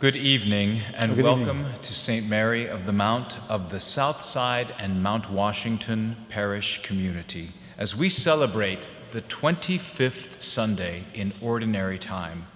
[0.00, 1.82] Good evening and Good welcome evening.
[1.82, 2.28] to St.
[2.28, 8.08] Mary of the Mount of the South Side and Mount Washington Parish Community as we
[8.08, 12.46] celebrate the 25th Sunday in Ordinary Time.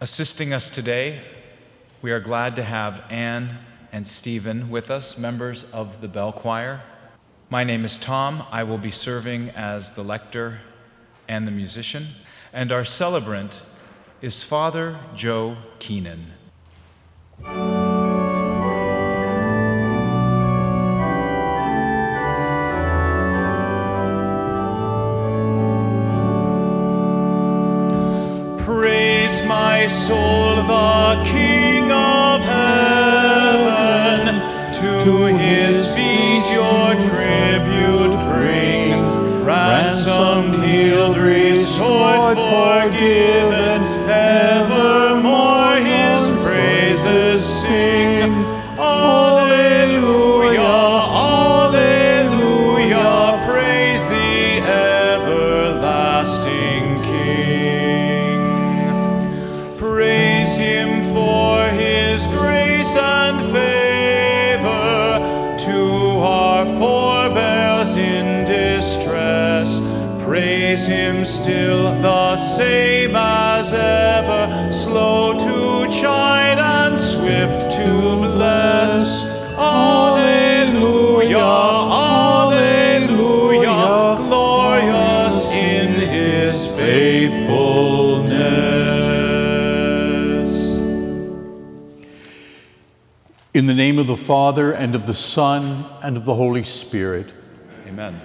[0.00, 1.22] Assisting us today,
[2.00, 3.58] we are glad to have Anne
[3.90, 6.82] and Stephen with us, members of the Bell Choir.
[7.50, 8.44] My name is Tom.
[8.52, 10.60] I will be serving as the lector
[11.26, 12.06] and the musician,
[12.52, 13.62] and our celebrant
[14.22, 16.33] is Father Joe Keenan.
[17.44, 17.60] Praise
[29.46, 34.40] my soul, the King of heaven.
[34.72, 39.44] To his feet your tribute bring.
[39.44, 43.73] Ransomed, healed, restored, forgiven.
[94.04, 97.26] Of the Father, and of the Son, and of the Holy Spirit,
[97.86, 98.20] Amen.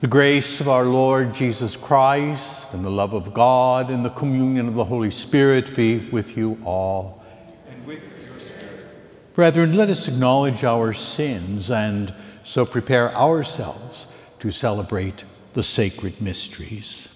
[0.00, 4.68] the grace of our Lord Jesus Christ, and the love of God, and the communion
[4.68, 7.22] of the Holy Spirit be with you all.
[7.68, 8.86] And with your spirit.
[9.34, 14.06] Brethren, let us acknowledge our sins and so prepare ourselves
[14.38, 17.08] to celebrate the sacred mysteries.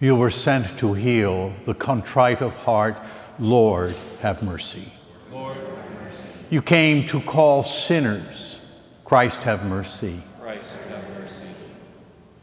[0.00, 2.96] You were sent to heal the contrite of heart.
[3.38, 4.90] Lord, have mercy.
[5.34, 6.22] Lord, have mercy.
[6.48, 8.60] You came to call sinners.
[9.04, 10.22] Christ, have mercy.
[10.40, 11.48] Christ, have mercy.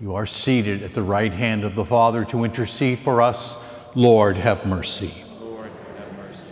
[0.01, 3.57] You are seated at the right hand of the Father to intercede for us.
[3.95, 5.23] Lord, have mercy.
[5.39, 6.47] Lord, have mercy.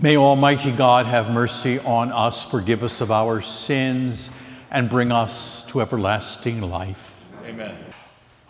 [0.00, 4.30] May Almighty God have mercy on us, forgive us of our sins,
[4.72, 7.24] and bring us to everlasting life.
[7.44, 7.78] Amen.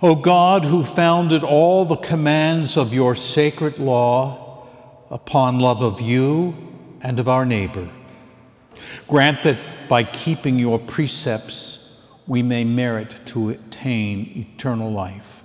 [0.00, 4.66] O God, who founded all the commands of your sacred law
[5.10, 6.66] upon love of you
[7.02, 7.88] and of our neighbor,
[9.08, 15.44] grant that by keeping your precepts we may merit to attain eternal life.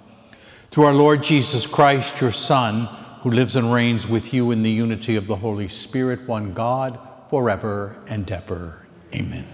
[0.72, 2.86] Through our Lord Jesus Christ, your Son,
[3.22, 6.98] who lives and reigns with you in the unity of the Holy Spirit, one God,
[7.30, 8.86] forever and ever.
[9.14, 9.46] Amen.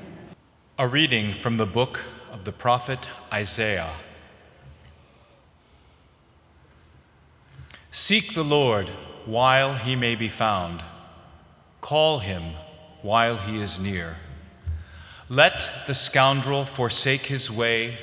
[0.79, 3.93] A reading from the book of the prophet Isaiah.
[7.91, 8.89] Seek the Lord
[9.25, 10.83] while he may be found,
[11.81, 12.53] call him
[13.01, 14.15] while he is near.
[15.29, 17.97] Let the scoundrel forsake his way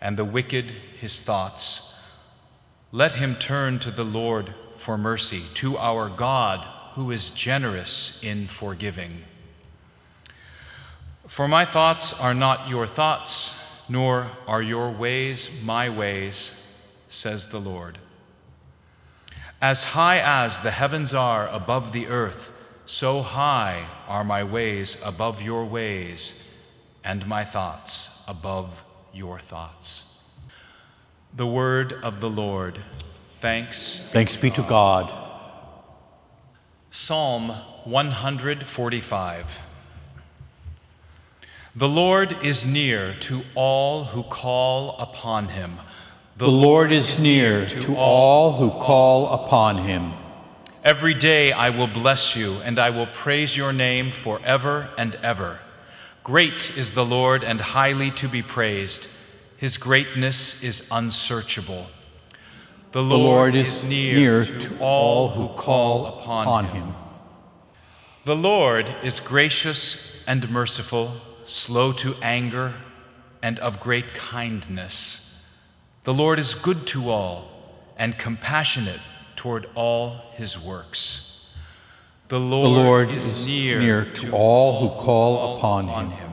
[0.00, 2.02] and the wicked his thoughts.
[2.92, 8.48] Let him turn to the Lord for mercy, to our God who is generous in
[8.48, 9.24] forgiving.
[11.26, 16.66] For my thoughts are not your thoughts, nor are your ways my ways,
[17.08, 17.98] says the Lord.
[19.62, 22.50] As high as the heavens are above the earth,
[22.90, 26.58] so high are my ways above your ways,
[27.04, 30.24] and my thoughts above your thoughts.
[31.32, 32.80] The word of the Lord.
[33.38, 34.10] Thanks.
[34.12, 35.08] Thanks be to God.
[36.90, 37.50] Psalm
[37.84, 39.58] 145.
[41.76, 45.78] The Lord is near to all who call upon him.
[46.36, 50.12] The Lord is near to all who call upon him.
[50.82, 55.58] Every day I will bless you, and I will praise your name forever and ever.
[56.22, 59.08] Great is the Lord and highly to be praised.
[59.58, 61.88] His greatness is unsearchable.
[62.92, 66.94] The The Lord, Lord is near to all who call upon him.
[68.24, 71.12] The Lord is gracious and merciful,
[71.44, 72.72] slow to anger,
[73.42, 75.44] and of great kindness.
[76.04, 77.48] The Lord is good to all
[77.98, 79.00] and compassionate
[79.40, 81.50] toward all his works.
[82.28, 86.30] The The Lord, Lord is, is near, near to all who call upon him.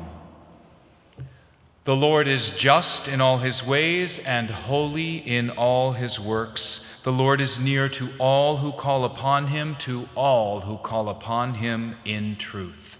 [1.85, 6.99] The Lord is just in all his ways and holy in all his works.
[7.05, 11.53] The Lord is near to all who call upon him, to all who call upon
[11.53, 12.97] him in truth.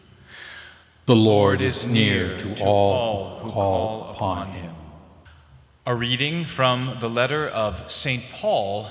[1.06, 4.74] The Lord is near to all who call upon him.
[5.86, 8.24] A reading from the letter of St.
[8.32, 8.90] Paul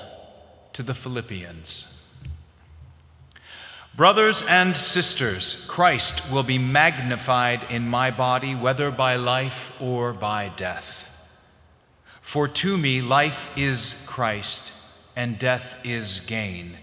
[0.77, 2.15] to the Philippians.
[3.95, 10.51] Brothers and sisters, Christ will be magnified in my body, whether by life or by
[10.55, 11.07] death.
[12.21, 14.71] For to me, life is Christ,
[15.15, 16.77] and death is gain.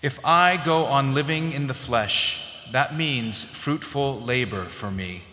[0.00, 5.24] If I go on living in the flesh, that means fruitful labor for me.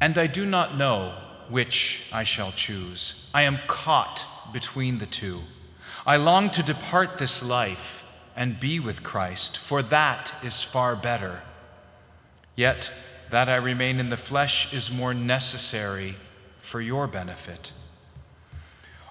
[0.00, 1.14] And I do not know
[1.48, 3.30] which I shall choose.
[3.32, 5.42] I am caught between the two.
[6.06, 8.04] I long to depart this life
[8.36, 11.40] and be with Christ, for that is far better.
[12.56, 12.90] Yet,
[13.30, 16.16] that I remain in the flesh is more necessary
[16.60, 17.72] for your benefit.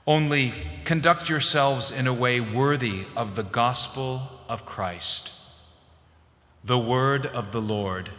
[0.06, 0.54] Only
[0.84, 5.32] conduct yourselves in a way worthy of the gospel of Christ.
[6.64, 8.12] The word of the Lord.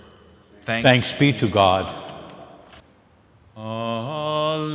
[0.62, 2.12] Thanks, Thanks be to God.
[3.56, 4.75] Alleluia.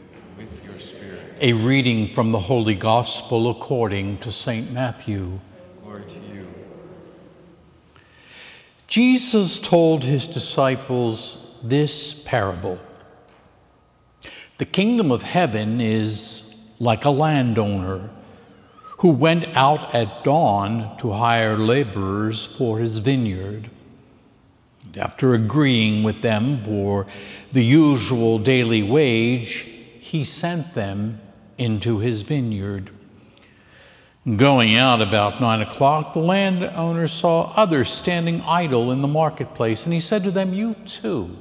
[1.41, 1.63] With your spirit.
[1.63, 4.71] A reading from the Holy Gospel according to St.
[4.71, 5.39] Matthew.
[5.83, 6.47] Glory to you.
[8.87, 12.79] Jesus told his disciples this parable
[14.57, 18.09] The kingdom of heaven is like a landowner
[18.99, 23.69] who went out at dawn to hire laborers for his vineyard.
[24.95, 27.07] After agreeing with them for
[27.51, 29.67] the usual daily wage,
[29.99, 31.19] he sent them
[31.57, 32.91] into his vineyard.
[34.35, 39.93] Going out about nine o'clock, the landowner saw others standing idle in the marketplace, and
[39.93, 41.35] he said to them, You too,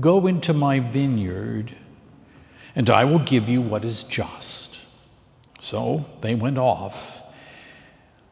[0.00, 1.74] go into my vineyard,
[2.76, 4.78] and I will give you what is just.
[5.60, 7.22] So they went off,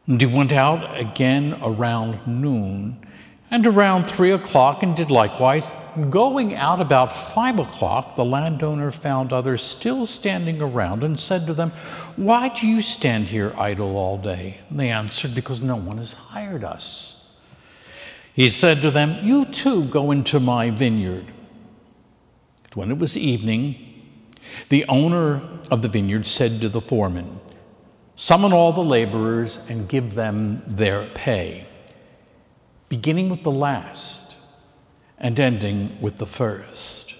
[0.07, 3.05] and he went out again around noon
[3.51, 5.75] and around three o'clock, and did likewise.
[6.09, 11.53] Going out about five o'clock, the landowner found others still standing around and said to
[11.53, 11.73] them,
[12.15, 14.59] Why do you stand here idle all day?
[14.69, 17.35] And they answered, Because no one has hired us.
[18.33, 21.25] He said to them, You too go into my vineyard.
[22.73, 23.75] When it was evening,
[24.69, 27.41] the owner of the vineyard said to the foreman,
[28.15, 31.67] Summon all the laborers and give them their pay
[32.91, 34.35] beginning with the last
[35.17, 37.15] and ending with the first.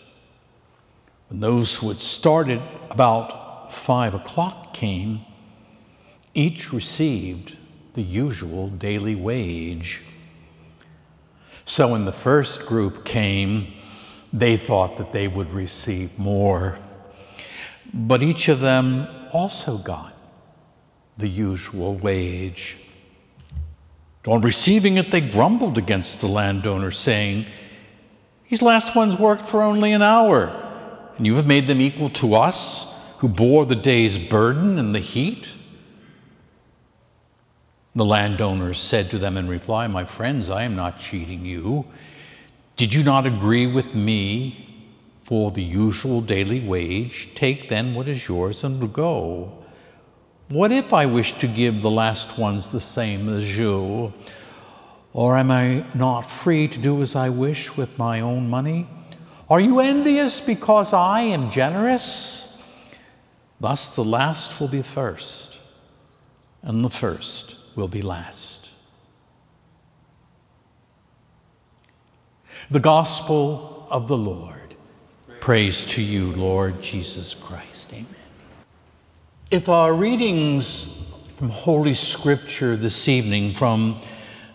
[1.29, 5.21] When those who had started about five o'clock came,
[6.33, 7.55] each received
[7.93, 10.01] the usual daily wage.
[11.63, 13.71] So when the first group came,
[14.33, 16.77] they thought that they would receive more.
[17.93, 20.13] But each of them also got
[21.17, 22.75] the usual wage.
[24.27, 27.47] On receiving it, they grumbled against the landowner, saying,
[28.49, 30.51] These last ones worked for only an hour,
[31.17, 34.99] and you have made them equal to us, who bore the day's burden and the
[34.99, 35.47] heat.
[37.95, 41.85] The landowner said to them in reply, My friends, I am not cheating you.
[42.77, 44.87] Did you not agree with me
[45.23, 47.29] for the usual daily wage?
[47.35, 49.60] Take then what is yours and go.
[50.51, 54.11] What if I wish to give the last ones the same as you?
[55.13, 58.85] Or am I not free to do as I wish with my own money?
[59.49, 62.59] Are you envious because I am generous?
[63.61, 65.57] Thus the last will be first,
[66.63, 68.71] and the first will be last.
[72.69, 74.75] The Gospel of the Lord.
[75.39, 77.93] Praise to you, Lord Jesus Christ.
[77.93, 78.20] Amen.
[79.51, 81.03] If our readings
[81.35, 83.99] from Holy Scripture this evening from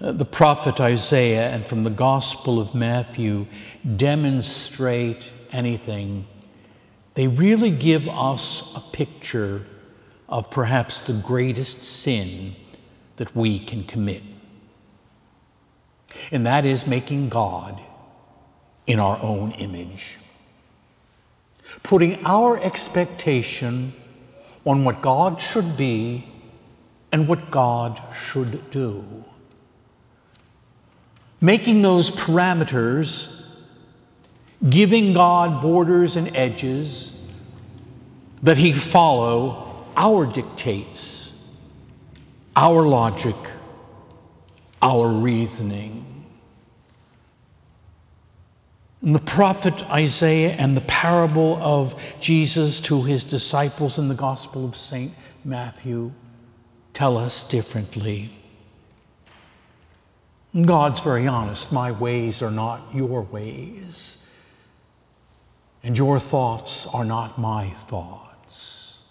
[0.01, 3.47] uh, the prophet Isaiah and from the Gospel of Matthew
[3.99, 6.27] demonstrate anything,
[7.13, 9.67] they really give us a picture
[10.31, 12.57] of perhaps the greatest sin
[13.17, 14.23] that we can commit.
[16.33, 17.83] And that is making God
[18.87, 20.17] in our own image.
[21.83, 23.93] Putting our expectation
[24.67, 26.29] on what God should be
[27.13, 29.25] and what God should do.
[31.41, 33.45] Making those parameters,
[34.69, 37.23] giving God borders and edges
[38.43, 41.43] that He follow our dictates,
[42.57, 43.37] our logic,
[44.83, 46.16] our reasoning.
[49.03, 54.65] And the prophet Isaiah and the parable of Jesus to his disciples in the Gospel
[54.65, 55.13] of St.
[55.45, 56.13] Matthew
[56.95, 58.33] tell us differently.
[60.65, 61.71] God's very honest.
[61.73, 64.27] My ways are not your ways,
[65.83, 69.03] and your thoughts are not my thoughts.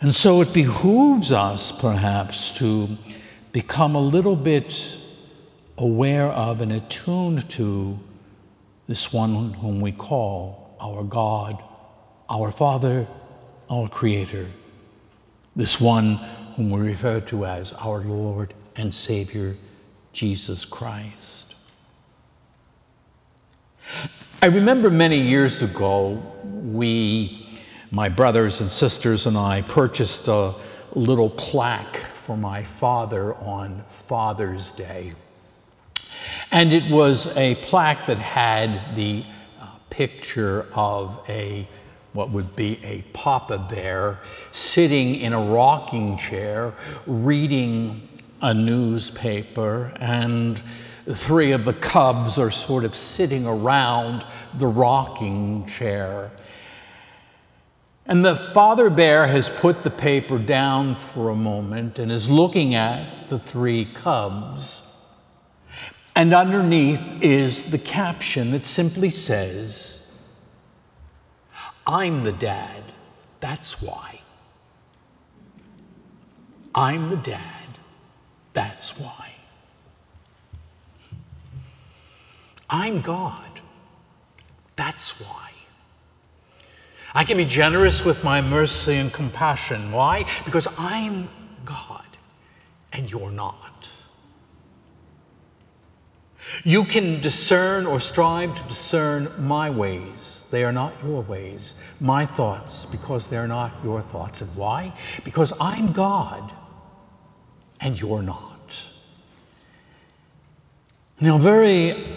[0.00, 2.96] And so it behooves us, perhaps, to
[3.52, 4.98] become a little bit
[5.78, 7.98] aware of and attuned to
[8.88, 11.62] this one whom we call our God,
[12.28, 13.06] our Father,
[13.70, 14.50] our Creator,
[15.54, 16.16] this one
[16.56, 19.56] whom we refer to as our Lord and Savior,
[20.12, 21.54] Jesus Christ.
[24.42, 27.46] I remember many years ago, we,
[27.90, 30.54] my brothers and sisters, and I purchased a
[30.94, 35.12] little plaque for my father on Father's Day.
[36.50, 39.24] And it was a plaque that had the
[39.60, 41.68] uh, picture of a
[42.14, 44.18] what would be a papa bear
[44.50, 46.72] sitting in a rocking chair
[47.06, 48.08] reading
[48.40, 50.58] a newspaper and
[51.14, 54.24] three of the cubs are sort of sitting around
[54.54, 56.30] the rocking chair.
[58.06, 62.74] And the father bear has put the paper down for a moment and is looking
[62.74, 64.87] at the three cubs
[66.18, 70.12] and underneath is the caption that simply says,
[71.86, 72.82] I'm the dad,
[73.38, 74.18] that's why.
[76.74, 77.78] I'm the dad,
[78.52, 79.30] that's why.
[82.68, 83.60] I'm God,
[84.74, 85.52] that's why.
[87.14, 89.92] I can be generous with my mercy and compassion.
[89.92, 90.24] Why?
[90.44, 91.28] Because I'm
[91.64, 92.08] God
[92.92, 93.88] and you're not.
[96.64, 100.46] You can discern or strive to discern my ways.
[100.50, 101.76] They are not your ways.
[102.00, 104.40] My thoughts, because they're not your thoughts.
[104.40, 104.92] And why?
[105.24, 106.52] Because I'm God
[107.80, 108.82] and you're not.
[111.20, 112.16] Now, very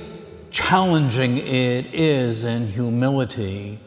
[0.51, 3.79] challenging it is in humility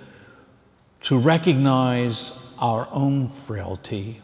[1.02, 4.20] to recognize our own frailty,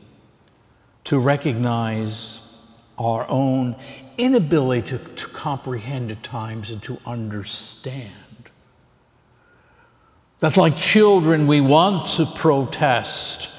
[1.05, 2.57] to recognize
[2.99, 3.77] our own
[4.21, 8.13] inability to, to comprehend at times and to understand.
[10.41, 13.51] That, like children, we want to protest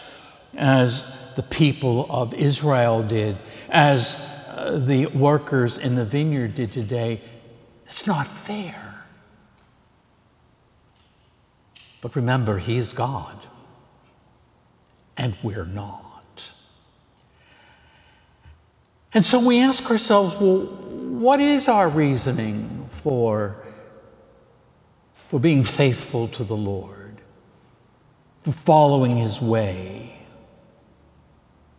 [0.55, 1.03] as
[1.35, 3.37] the people of Israel did,
[3.69, 4.15] as
[4.47, 7.21] uh, the workers in the vineyard did today.
[7.85, 9.03] It's not fair.
[12.01, 13.37] But remember, He's God,
[15.15, 16.10] and we're not.
[19.13, 23.57] And so we ask ourselves, well, what is our reasoning for,
[25.27, 27.21] for being faithful to the Lord,
[28.43, 30.25] for following His way,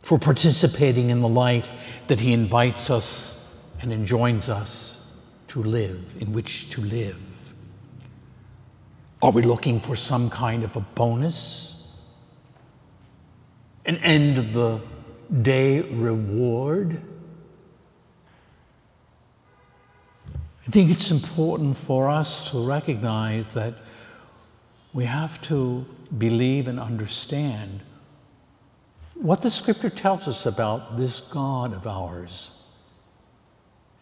[0.02, 1.68] for participating in the life
[2.08, 3.48] that He invites us
[3.80, 5.16] and enjoins us
[5.48, 7.16] to live, in which to live?
[9.22, 11.88] Are we looking for some kind of a bonus?
[13.86, 14.80] An end of the
[15.40, 17.00] day reward?
[20.66, 23.74] I think it's important for us to recognize that
[24.92, 25.84] we have to
[26.16, 27.80] believe and understand
[29.14, 32.52] what the scripture tells us about this God of ours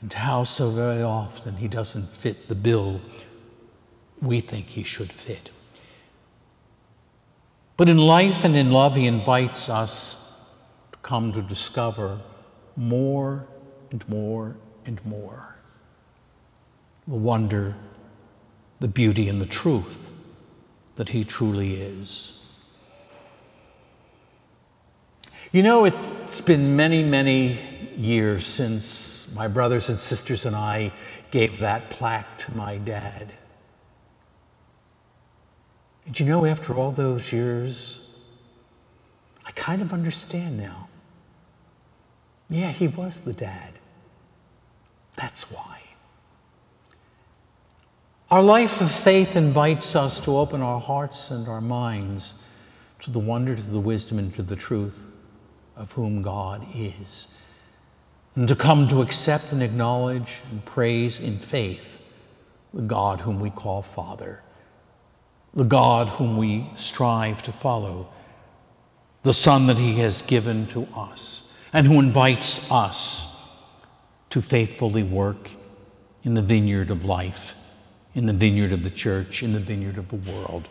[0.03, 3.01] and how so very often he doesn't fit the bill
[4.21, 5.51] we think he should fit.
[7.79, 10.45] But in life and in love, he invites us
[10.93, 12.19] to come to discover
[12.77, 13.47] more
[13.91, 15.51] and more and more
[17.07, 17.75] the wonder,
[18.81, 20.11] the beauty, and the truth
[20.97, 22.39] that He truly is.
[25.53, 27.59] You know, it's been many, many
[27.97, 30.93] years since my brothers and sisters and I
[31.31, 33.33] gave that plaque to my dad.
[36.07, 38.17] And you know, after all those years,
[39.45, 40.89] I kind of understand now.
[42.49, 43.75] Yeah, he was the dad.
[45.17, 45.80] That's why.
[48.31, 52.35] Our life of faith invites us to open our hearts and our minds
[53.01, 55.05] to the wonder, to the wisdom, and to the truth
[55.75, 57.27] of whom God is,
[58.37, 62.01] and to come to accept and acknowledge and praise in faith
[62.73, 64.45] the God whom we call Father,
[65.53, 68.09] the God whom we strive to follow,
[69.25, 73.37] the Son that He has given to us, and who invites us
[74.29, 75.51] to faithfully work
[76.23, 77.57] in the vineyard of life,
[78.15, 80.69] in the vineyard of the church, in the vineyard of the world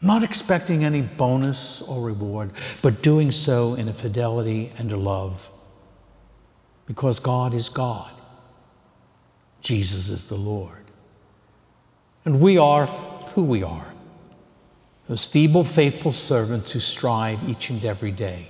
[0.00, 2.52] not expecting any bonus or reward,
[2.82, 5.48] but doing so in a fidelity and a love.
[6.86, 8.12] Because God is God,
[9.60, 10.84] Jesus is the Lord.
[12.24, 13.86] And we are who we are
[15.08, 18.46] those feeble, faithful servants who strive each and every day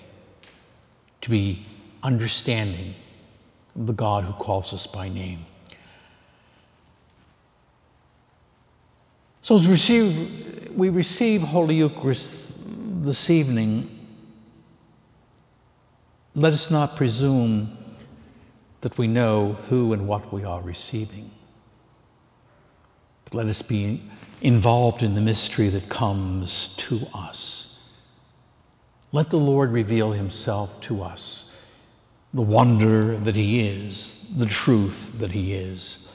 [1.20, 1.64] to be
[2.02, 2.96] understanding
[3.76, 5.46] of the God who calls us by name.
[9.48, 12.58] So, as we receive, we receive Holy Eucharist
[13.02, 13.88] this evening,
[16.34, 17.74] let us not presume
[18.82, 21.30] that we know who and what we are receiving.
[23.24, 24.02] But let us be
[24.42, 27.88] involved in the mystery that comes to us.
[29.12, 31.58] Let the Lord reveal Himself to us,
[32.34, 36.12] the wonder that He is, the truth that He is.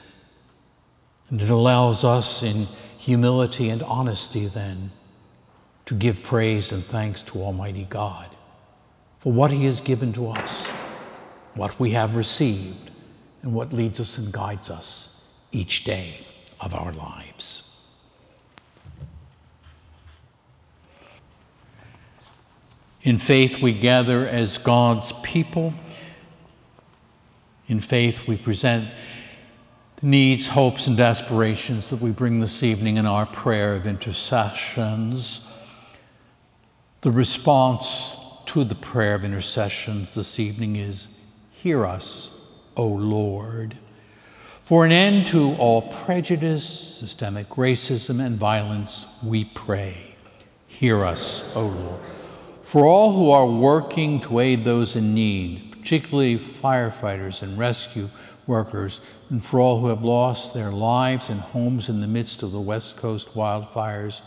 [1.30, 2.68] And it allows us in
[3.04, 4.90] humility and honesty, then,
[5.84, 8.34] to give praise and thanks to Almighty God
[9.18, 10.66] for what He has given to us,
[11.54, 12.90] what we have received,
[13.42, 16.26] and what leads us and guides us each day
[16.60, 17.76] of our lives.
[23.02, 25.74] In faith, we gather as God's people.
[27.68, 28.88] In faith, we present
[30.04, 35.50] needs, hopes, and aspirations that we bring this evening in our prayer of intercessions.
[37.00, 38.14] The response
[38.46, 41.08] to the prayer of intercessions this evening is
[41.50, 42.38] Hear us,
[42.76, 43.78] O Lord.
[44.60, 50.14] For an end to all prejudice, systemic racism, and violence, we pray.
[50.66, 52.00] Hear us, O Lord.
[52.62, 58.10] For all who are working to aid those in need, particularly firefighters and rescue
[58.46, 59.00] workers,
[59.34, 62.60] and for all who have lost their lives and homes in the midst of the
[62.60, 64.20] West Coast wildfires,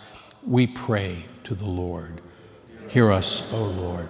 [0.46, 2.20] we pray to the Lord.
[2.90, 4.10] Hear us, O Lord.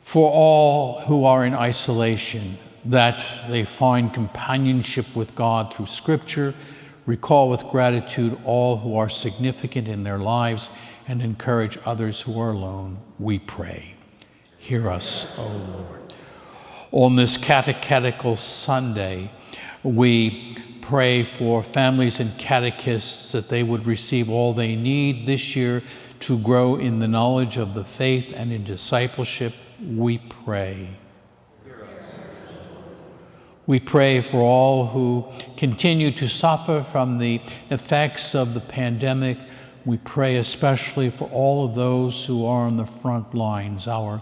[0.00, 6.54] For all who are in isolation, that they find companionship with God through Scripture,
[7.04, 10.70] recall with gratitude all who are significant in their lives,
[11.06, 13.92] and encourage others who are alone, we pray.
[14.56, 16.14] Hear us, O Lord.
[16.92, 19.30] On this catechetical Sunday,
[19.82, 25.82] we pray for families and catechists that they would receive all they need this year
[26.20, 29.52] to grow in the knowledge of the faith and in discipleship.
[29.80, 30.88] We pray.
[33.66, 37.40] We pray for all who continue to suffer from the
[37.70, 39.38] effects of the pandemic.
[39.84, 44.20] We pray especially for all of those who are on the front lines, our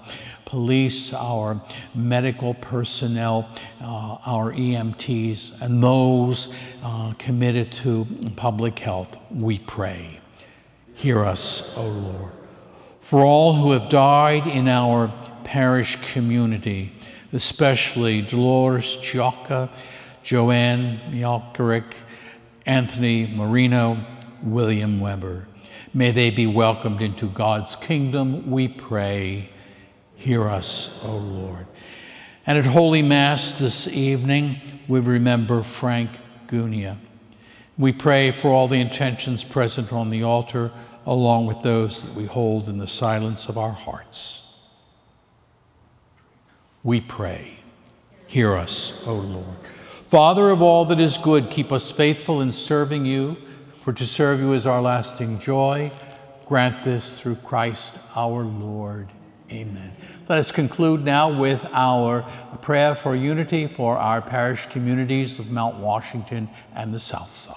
[0.50, 1.60] police, our
[1.94, 3.48] medical personnel,
[3.80, 10.18] uh, our EMTs, and those uh, committed to public health, we pray.
[10.94, 12.32] Hear us, O Lord.
[12.98, 16.94] For all who have died in our parish community,
[17.32, 19.70] especially Dolores Giacca,
[20.24, 21.94] Joanne Mialkaric,
[22.66, 24.04] Anthony Marino,
[24.42, 25.46] William Weber.
[25.94, 29.48] May they be welcomed into God's kingdom, we pray.
[30.20, 31.66] Hear us, O Lord.
[32.46, 36.10] And at Holy Mass this evening, we remember Frank
[36.46, 36.98] Gunia.
[37.78, 40.72] We pray for all the intentions present on the altar,
[41.06, 44.42] along with those that we hold in the silence of our hearts.
[46.82, 47.60] We pray.
[48.26, 49.56] Hear us, O Lord.
[50.06, 53.38] Father of all that is good, keep us faithful in serving you,
[53.82, 55.90] for to serve you is our lasting joy.
[56.44, 59.08] Grant this through Christ our Lord.
[59.50, 59.92] Amen.
[60.28, 62.22] Let us conclude now with our
[62.62, 67.56] prayer for unity for our parish communities of Mount Washington and the South Side.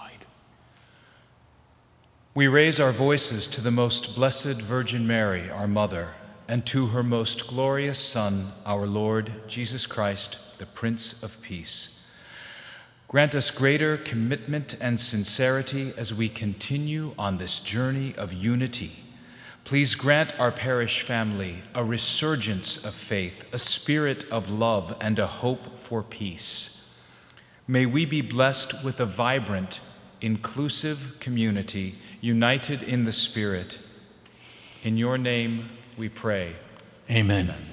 [2.33, 6.09] We raise our voices to the most blessed Virgin Mary, our Mother,
[6.47, 12.11] and to her most glorious Son, our Lord Jesus Christ, the Prince of Peace.
[13.07, 19.02] Grant us greater commitment and sincerity as we continue on this journey of unity.
[19.63, 25.27] Please grant our parish family a resurgence of faith, a spirit of love, and a
[25.27, 26.93] hope for peace.
[27.67, 29.79] May we be blessed with a vibrant,
[30.19, 33.79] inclusive community united in the Spirit.
[34.83, 36.55] In your name we pray.
[37.09, 37.49] Amen.
[37.49, 37.72] Amen.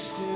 [0.00, 0.29] May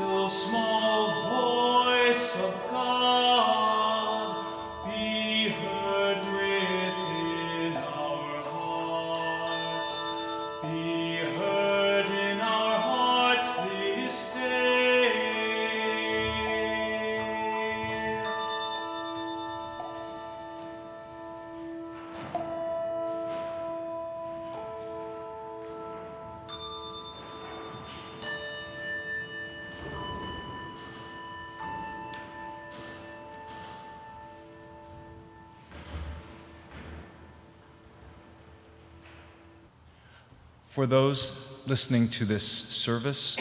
[40.75, 43.39] For those listening to this service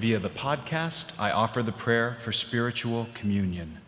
[0.00, 3.78] via the podcast, I offer the prayer for spiritual communion.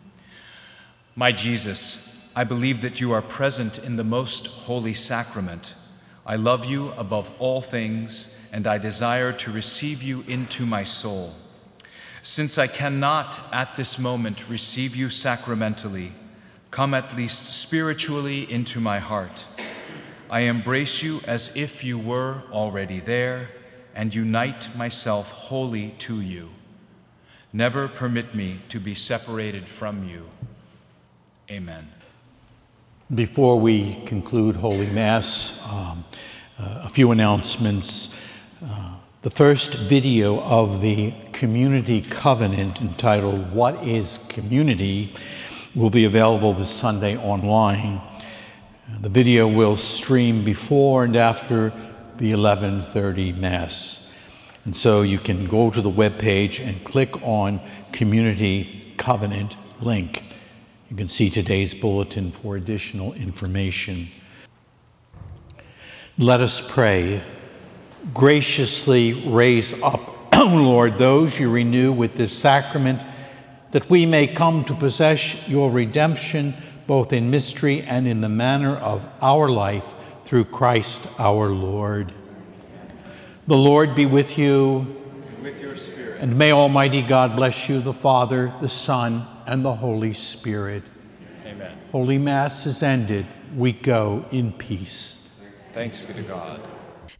[1.13, 5.75] My Jesus, I believe that you are present in the most holy sacrament.
[6.25, 11.33] I love you above all things, and I desire to receive you into my soul.
[12.21, 16.13] Since I cannot at this moment receive you sacramentally,
[16.71, 19.43] come at least spiritually into my heart.
[20.29, 23.49] I embrace you as if you were already there
[23.95, 26.49] and unite myself wholly to you.
[27.53, 30.29] Never permit me to be separated from you.
[31.49, 31.89] Amen.
[33.15, 36.03] Before we conclude Holy Mass, um,
[36.59, 38.13] uh, a few announcements.
[38.61, 45.13] Uh, the first video of the Community Covenant entitled What is Community
[45.73, 48.01] will be available this Sunday online.
[48.89, 51.73] The video will stream before and after
[52.17, 54.09] the 11:30 mass.
[54.63, 57.59] And so you can go to the web page and click on
[57.91, 60.23] Community Covenant link.
[60.89, 64.07] You can see today's bulletin for additional information.
[66.17, 67.21] Let us pray.
[68.13, 73.01] Graciously raise up, Lord, those you renew with this sacrament,
[73.71, 76.53] that we may come to possess your redemption
[76.87, 82.11] both in mystery and in the manner of our life through Christ our Lord.
[83.45, 84.97] The Lord be with you.
[85.27, 86.21] And with your spirit.
[86.21, 90.83] And may Almighty God bless you, the Father, the Son, and the Holy Spirit.
[91.45, 91.77] Amen.
[91.91, 93.25] Holy Mass is ended.
[93.55, 95.29] We go in peace.
[95.73, 96.61] Thanks be to God.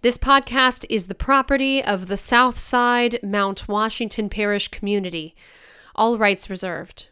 [0.02, 5.36] This podcast is the property of the Southside Mount Washington Parish community.
[5.96, 7.08] All rights reserved.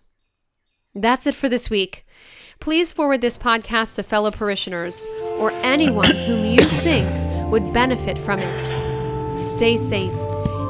[0.94, 2.06] That's it for this week.
[2.60, 5.06] Please forward this podcast to fellow parishioners
[5.38, 7.08] or anyone whom you think
[7.52, 9.38] would benefit from it.
[9.38, 10.14] Stay safe,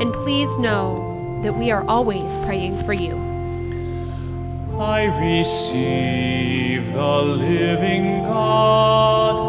[0.02, 3.16] and please know that we are always praying for you.
[4.78, 5.06] I
[5.38, 9.40] receive the living God,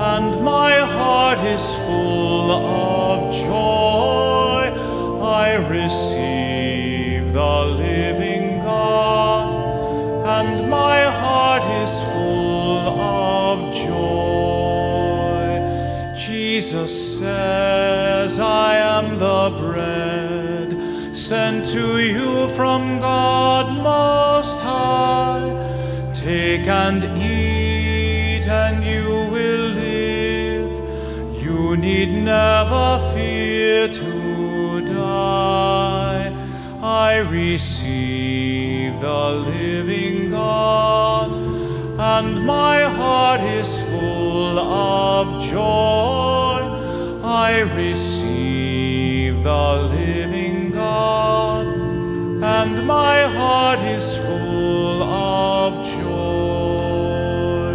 [0.00, 4.72] and my heart is full of joy.
[5.22, 7.99] I receive the living
[16.60, 26.10] Jesus says, I am the bread sent to you from God Most High.
[26.12, 31.42] Take and eat, and you will live.
[31.42, 36.30] You need never fear to die.
[36.82, 41.32] I receive the living God,
[41.98, 46.49] and my heart is full of joy.
[47.42, 51.66] I receive the living God,
[52.42, 57.72] and my heart is full of joy.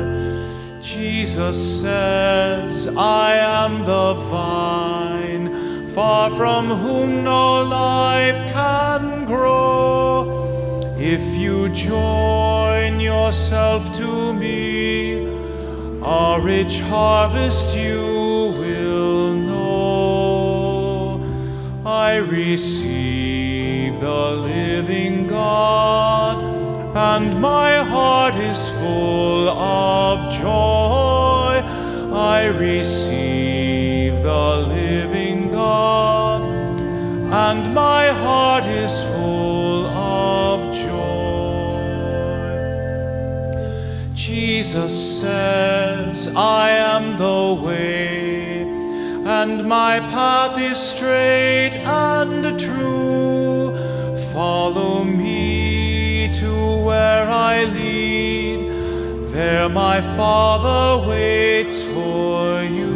[0.81, 10.93] Jesus says, I am the vine, far from whom no life can grow.
[10.95, 15.25] If you join yourself to me,
[16.03, 18.14] a rich harvest you
[22.15, 26.41] I receive the living God,
[26.95, 31.61] and my heart is full of joy.
[32.15, 41.75] I receive the living God, and my heart is full of joy.
[44.13, 48.61] Jesus says, I am the way,
[49.27, 53.77] and my path is straight and true.
[54.33, 56.51] Follow me to
[56.83, 58.59] where I lead,
[59.31, 62.95] there my Father waits for you.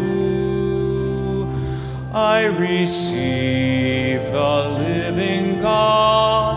[2.14, 6.56] I receive the living God,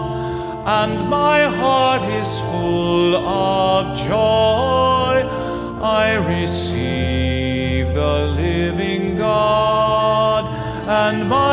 [0.66, 5.14] and my heart is full of joy.
[5.82, 10.44] I receive the living God,
[10.88, 11.51] and my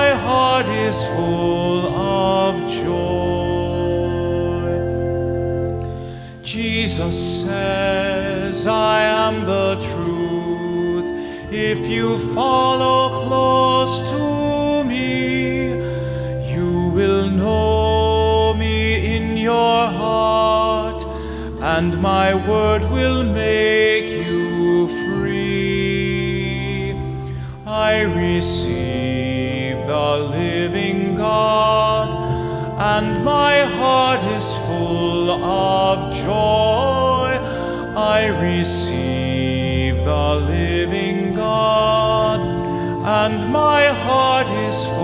[0.89, 3.09] is full of joy.
[6.41, 11.07] Jesus says, I am the truth.
[11.51, 15.73] If you follow close to me,
[16.53, 18.79] you will know me
[19.15, 21.03] in your heart,
[21.61, 26.93] and my word will make you free.
[27.67, 28.68] I receive
[31.29, 32.09] God,
[32.93, 37.29] and my heart is full of joy.
[38.15, 42.39] I receive the living God,
[43.21, 44.98] and my heart is full.